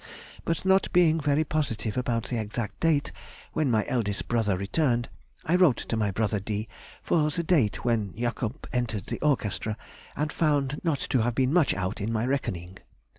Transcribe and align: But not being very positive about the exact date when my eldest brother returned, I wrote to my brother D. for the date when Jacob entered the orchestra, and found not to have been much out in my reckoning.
But 0.45 0.65
not 0.65 0.91
being 0.91 1.19
very 1.19 1.43
positive 1.43 1.95
about 1.95 2.23
the 2.27 2.39
exact 2.39 2.79
date 2.79 3.11
when 3.53 3.69
my 3.69 3.85
eldest 3.87 4.27
brother 4.27 4.57
returned, 4.57 5.09
I 5.45 5.53
wrote 5.53 5.77
to 5.77 5.95
my 5.95 6.09
brother 6.09 6.39
D. 6.39 6.67
for 7.03 7.29
the 7.29 7.43
date 7.43 7.85
when 7.85 8.15
Jacob 8.15 8.67
entered 8.73 9.05
the 9.05 9.21
orchestra, 9.21 9.77
and 10.15 10.31
found 10.33 10.81
not 10.83 11.01
to 11.11 11.21
have 11.21 11.35
been 11.35 11.53
much 11.53 11.75
out 11.75 12.01
in 12.01 12.11
my 12.11 12.25
reckoning. 12.25 12.79